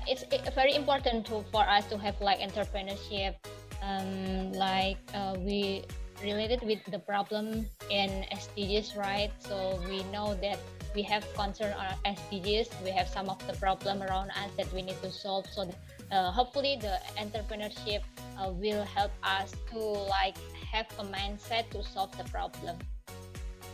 it's 0.06 0.24
very 0.54 0.74
important 0.74 1.26
to 1.26 1.44
for 1.50 1.62
us 1.68 1.84
to 1.86 1.98
have 1.98 2.20
like 2.20 2.40
entrepreneurship 2.40 3.34
um, 3.82 4.52
like 4.52 4.98
uh, 5.14 5.36
we 5.38 5.84
related 6.22 6.62
with 6.62 6.78
the 6.90 6.98
problem 6.98 7.66
in 7.90 8.24
SDGs, 8.32 8.96
right? 8.96 9.30
So 9.38 9.82
we 9.88 10.04
know 10.14 10.34
that 10.40 10.58
we 10.94 11.02
have 11.02 11.26
concern 11.34 11.74
on 11.74 11.94
SDGs. 12.06 12.70
We 12.84 12.90
have 12.90 13.08
some 13.08 13.28
of 13.28 13.44
the 13.46 13.54
problem 13.54 14.02
around 14.02 14.30
us 14.30 14.50
that 14.56 14.72
we 14.72 14.82
need 14.82 15.00
to 15.02 15.10
solve. 15.10 15.46
So 15.46 15.68
uh, 16.10 16.30
hopefully 16.30 16.78
the 16.80 16.98
entrepreneurship 17.18 18.02
uh, 18.38 18.50
will 18.52 18.84
help 18.84 19.10
us 19.22 19.52
to 19.72 19.78
like 19.78 20.36
have 20.70 20.86
a 20.98 21.04
mindset 21.04 21.70
to 21.70 21.82
solve 21.82 22.16
the 22.16 22.24
problem. 22.24 22.76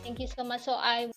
Thank 0.03 0.19
you 0.19 0.27
so 0.27 0.43
much. 0.43 0.61
So 0.61 0.73
I 0.73 1.11